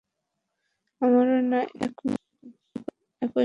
আমারও 1.01 1.37
না 1.51 1.59
একই 1.85 2.07
মত! 2.11 3.33